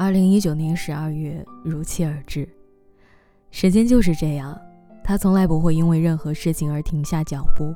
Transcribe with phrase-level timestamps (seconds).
[0.00, 2.48] 二零一九年十二月如期而至，
[3.50, 4.58] 时间就是这样，
[5.04, 7.74] 它从来不会因为任何事情而停下脚步，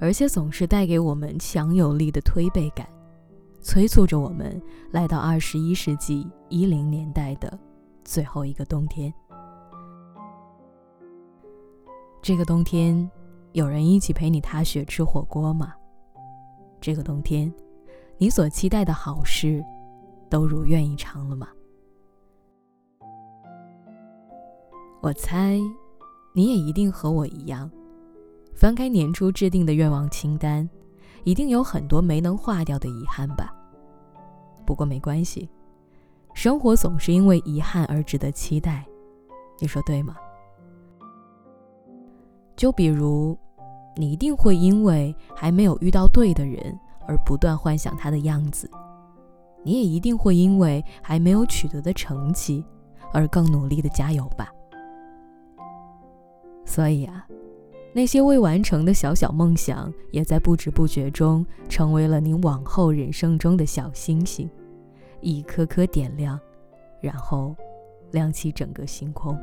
[0.00, 2.88] 而且总是带给我们强有力的推背感，
[3.62, 7.56] 催促着我们来到二十一世纪一零年代的
[8.02, 9.14] 最后一个冬天。
[12.20, 13.08] 这个冬天，
[13.52, 15.72] 有人一起陪你踏雪吃火锅吗？
[16.80, 17.54] 这个冬天，
[18.18, 19.64] 你所期待的好事。
[20.28, 21.48] 都如愿以偿了吗？
[25.00, 25.60] 我猜，
[26.34, 27.70] 你也一定和我一样，
[28.54, 30.68] 翻开年初制定的愿望清单，
[31.24, 33.54] 一定有很多没能化掉的遗憾吧。
[34.64, 35.48] 不过没关系，
[36.32, 38.86] 生活总是因为遗憾而值得期待，
[39.60, 40.16] 你说对吗？
[42.56, 43.36] 就比如，
[43.96, 48.70] 你一定会因为还没有遇到对的人而不断幻想他的样子。
[49.64, 52.64] 你也一定会因为还没有取得的成绩
[53.12, 54.48] 而更努力的加油吧。
[56.66, 57.26] 所以啊，
[57.92, 64.48] 那些未完成的小小梦想，也在不知不觉中成为了你往后人生中的小星星，
[65.20, 66.38] 一颗颗点亮，
[67.00, 67.54] 然后
[68.12, 69.38] 亮起整个星空。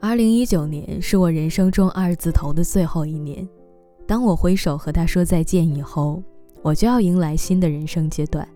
[0.00, 3.48] 二零一九年是我人生中二字头的最后一年，
[4.06, 6.22] 当我挥手和他说再见以后。
[6.62, 8.48] 我就要迎来新的人生阶段，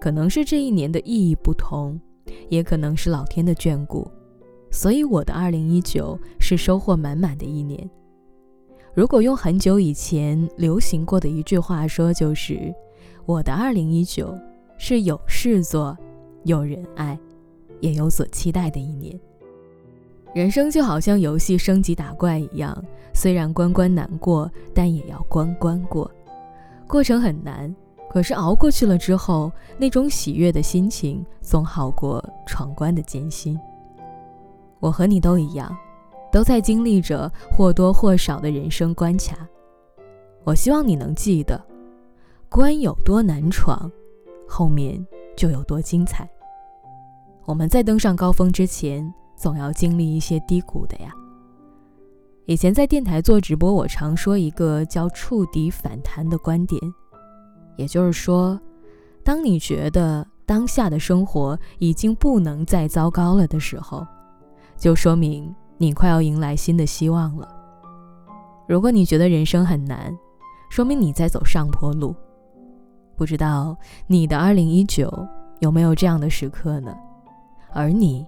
[0.00, 2.00] 可能是这一年的意义不同，
[2.48, 4.08] 也可能是老天的眷顾，
[4.70, 7.90] 所以我的2019是收获满满的一年。
[8.94, 12.72] 如果用很久以前流行过的一句话说，就是
[13.26, 14.40] 我的2019
[14.78, 15.98] 是有事做、
[16.44, 17.18] 有人爱、
[17.80, 19.18] 也有所期待的一年。
[20.34, 26.08] 人生就好像游戏升级打怪一样，虽然关关难过，但也要关关过。
[26.88, 27.72] 过程很难，
[28.10, 33.60] 可是熬过去了之后，那种喜悦的心情总好过闯关的艰辛。
[34.80, 35.76] 我和你都一样，
[36.32, 39.46] 都在经历着或多或少的人生关卡。
[40.44, 41.62] 我希望你能记得，
[42.48, 43.90] 关有多难闯，
[44.48, 46.26] 后面就有多精彩。
[47.44, 51.12] 我们在登上高峰之前，总要经历一些低谷的呀。
[52.48, 56.80] 以前在电台做直播，我常说一个叫“触底反弹”的观点，
[57.76, 58.58] 也就是说，
[59.22, 64.06] 当你觉得当下的生活已经不能再糟糕了的时候，
[64.78, 67.46] 就说明你快要迎来新的希望了。
[68.66, 70.16] 如果你觉得人生很难，
[70.70, 72.16] 说明你在走上坡路。
[73.14, 73.76] 不知道
[74.06, 75.28] 你的2019
[75.60, 76.96] 有没有这样的时刻呢？
[77.74, 78.26] 而你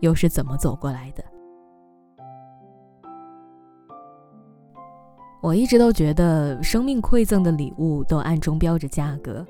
[0.00, 1.24] 又是怎么走过来的？
[5.44, 9.46] 我一直都觉得，生命馈赠的礼物都暗中标着价格。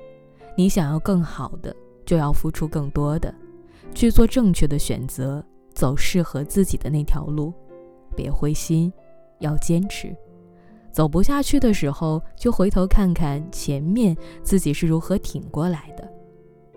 [0.53, 1.73] 你想要更好的，
[2.05, 3.33] 就要付出更多的，
[3.93, 5.41] 去做正确的选择，
[5.73, 7.53] 走适合自己的那条路。
[8.13, 8.91] 别灰心，
[9.39, 10.13] 要坚持。
[10.91, 14.13] 走不下去的时候，就回头看看前面
[14.43, 16.05] 自己是如何挺过来的，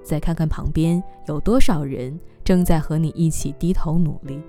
[0.01, 4.41] 再看看旁边有多少人正在和你一起低头努力。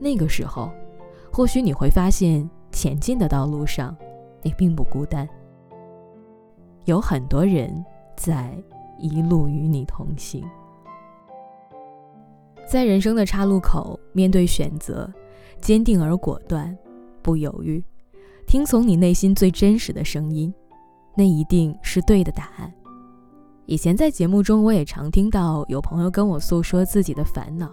[0.00, 0.68] 那个时候，
[1.32, 2.50] 或许你会发现。
[2.78, 3.96] 前进的道路上，
[4.40, 5.28] 你并不孤单，
[6.84, 7.84] 有很多人
[8.16, 8.56] 在
[9.00, 10.48] 一路与你同行。
[12.68, 15.12] 在人生的岔路口，面对选择，
[15.60, 16.72] 坚定而果断，
[17.20, 17.82] 不犹豫，
[18.46, 20.54] 听从你内心最真实的声音，
[21.16, 22.72] 那一定是对的答案。
[23.66, 27.68] 以前在节目中，我也常听到有朋友跟我诉说自己的烦恼，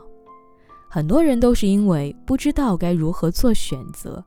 [0.89, 4.25] 很多人都是因为不知道该如何做选择。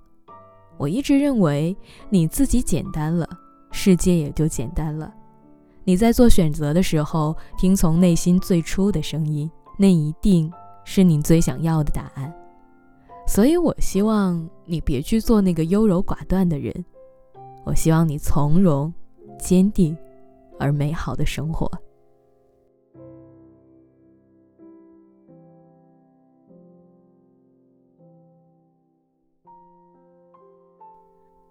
[0.79, 1.77] 我一直认为，
[2.09, 3.29] 你自己简单了，
[3.73, 5.13] 世界也就简单了。
[5.85, 10.53] 你在做选择的时候，听从内心最初的声音，那一定
[10.85, 12.33] 是你最想要的答案。
[13.27, 16.73] 所以，我希望你别去做那个优柔寡断的人。
[17.65, 18.93] 我希望你从容、
[19.39, 19.97] 坚定
[20.59, 21.71] 而美好的生活。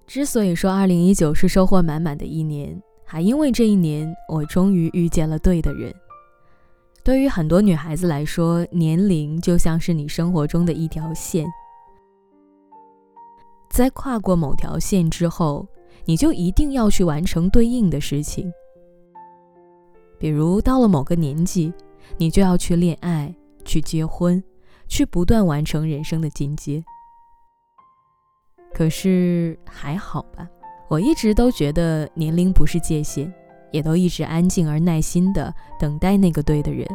[0.08, 5.94] 之所以说2019是收获满满的一年，还因为这一年我终于遇见了对的人。
[7.04, 11.46] 对于很多女孩子来说，年龄就像是你生活中的一条线，
[13.70, 15.68] 在跨过某条线之后，
[16.06, 18.50] 你就一定要去完成对应的事情。
[20.18, 21.74] 比如到了某个年纪，
[22.18, 24.42] 你就要去恋爱、去结婚、
[24.88, 26.82] 去不断完成人生的进阶。
[28.78, 30.48] 可是还好吧，
[30.88, 33.34] 我一直都觉得年龄不是界限，
[33.72, 36.88] 也都一直安静而耐心的等待那个对的人。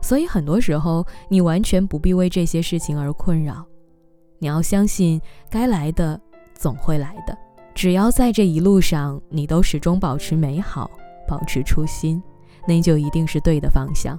[0.00, 3.66] 所以很多时候，你完全不必为这些事情而困扰。
[4.38, 5.20] 你要相信，
[5.50, 6.20] 该来的
[6.54, 7.36] 总会来的。
[7.74, 10.88] 只要在这一路上，你都始终保持美好，
[11.26, 12.22] 保持初心，
[12.68, 14.16] 那就一定是对的方向。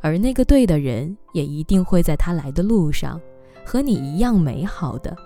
[0.00, 3.20] 而那个对的人，也一定会在他来的路上，
[3.64, 5.16] 和你一样美好的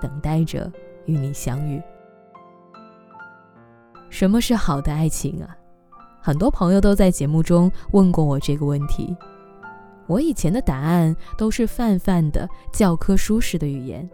[0.00, 0.70] 等待着
[1.06, 1.82] 与你相遇。
[4.10, 5.56] 什么是好的爱情啊？
[6.20, 9.16] 很多朋友都在节目中问过我这个问题，
[10.06, 14.08] 我以前的答案都是泛泛的教科书式的语言。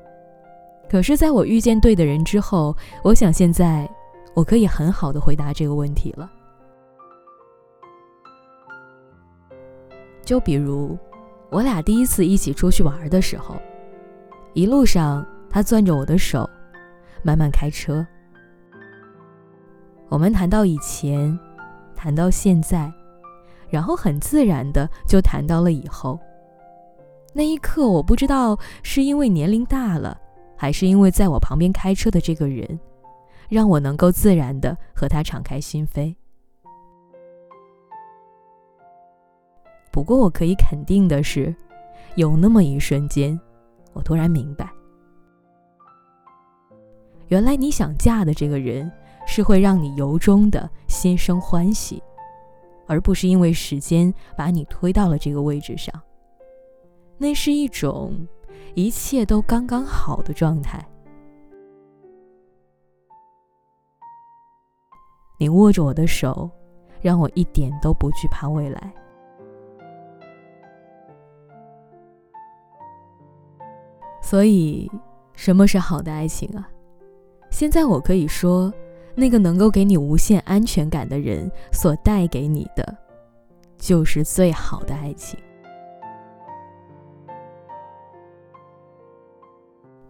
[0.91, 3.89] 可是，在我遇见对的人之后，我想现在
[4.35, 6.29] 我可以很好的回答这个问题了。
[10.25, 10.99] 就比如，
[11.51, 13.57] 我俩第一次一起出去玩的时候，
[14.55, 16.49] 一路上他攥着我的手，
[17.23, 18.07] 慢慢开车。
[20.09, 21.39] 我们谈到以前。
[22.03, 22.91] 谈到现在，
[23.69, 26.19] 然后很自然的就谈到了以后。
[27.35, 30.19] 那一刻，我不知道是因为年龄大了，
[30.57, 32.81] 还是因为在我旁边开车的这个人，
[33.51, 36.15] 让我能够自然的和他敞开心扉。
[40.01, 41.55] 不过，我可以肯定的是，
[42.15, 43.39] 有那么一瞬间，
[43.93, 44.73] 我突然明白，
[47.29, 48.91] 原来你想嫁的这个人。
[49.27, 52.03] 是会让你由衷的心生欢喜，
[52.89, 55.95] 而不是因为时间把你推到了这个位置上。
[57.17, 58.27] 那是一种
[58.75, 60.85] 一切都刚刚好的状态。
[65.39, 66.51] 你握着我的手，
[67.01, 68.93] 让我一点都不惧怕未来。
[74.31, 74.89] 所以，
[75.35, 76.69] 什么是好的爱情啊？
[77.51, 78.73] 现在我可以说。
[79.17, 82.97] 那个能够给你无限安全感的人所带给你的，
[83.77, 85.39] 就是最好的爱情。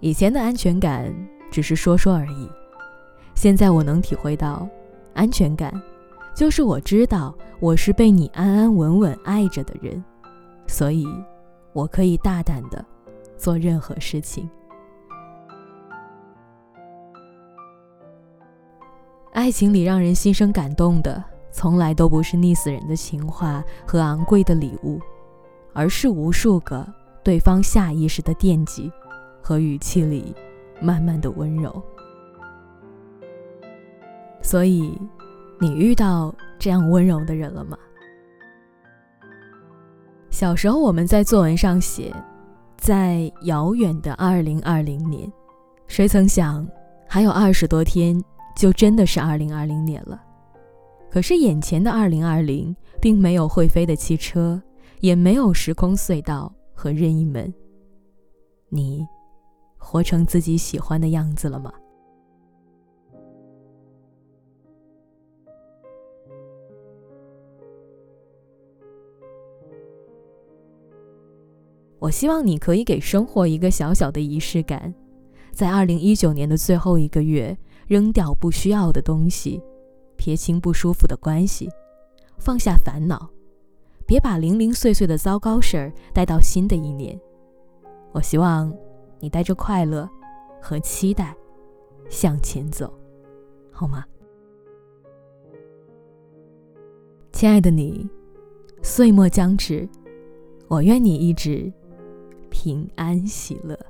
[0.01, 1.13] 以前的安全感
[1.51, 2.49] 只是说说而已，
[3.35, 4.69] 现在我能体会到，
[5.15, 5.73] 安全感
[6.37, 10.05] 就是我知道我是被你安安稳稳爱着的人，
[10.69, 11.09] 所以
[11.73, 12.85] 我可以大胆的
[13.41, 14.49] 做任何事情。
[19.33, 25.01] 爱情里让人心生感动的，从来都不是溺死人的情话和昂贵的礼物，
[25.73, 26.87] 而是无数个
[27.25, 28.93] 对方下意识的惦记，
[29.41, 30.35] 和语气里
[30.79, 31.83] 慢慢的温柔。
[34.43, 35.01] 所以，
[35.59, 37.79] 你遇到这样温柔的人了吗？
[40.29, 42.15] 小时候我们在作文上写，
[42.81, 45.31] 在遥远的二零二零年，
[45.87, 46.67] 谁曾想
[47.07, 48.21] 还有二十多天。
[48.57, 50.21] 就真的是二零二零年了，
[51.11, 54.61] 可是眼前的二零二零并没有会飞的汽车，
[54.99, 57.51] 也没有时空隧道和任意门。
[58.69, 59.07] 你，
[59.79, 61.73] 活成自己喜欢的样子了吗？
[72.01, 74.93] 我希望你可以给生活一个小小的仪式感，
[75.53, 77.57] 在二零一九年的最后一个月。
[77.87, 79.61] 扔掉不需要的东西，
[80.17, 81.69] 撇清不舒服的关系，
[82.39, 83.29] 放下烦恼，
[84.07, 87.21] 别把零零碎碎的糟糕事儿带到新的一年。
[88.13, 88.73] 我希望
[89.19, 90.09] 你带着快乐
[90.63, 91.37] 和期待
[92.09, 92.97] 向前走，
[93.73, 94.05] 好吗？
[97.33, 98.09] 亲爱的你，
[98.83, 99.89] 岁末将至，
[100.69, 101.73] 我愿你一直
[102.51, 103.90] 平安喜乐。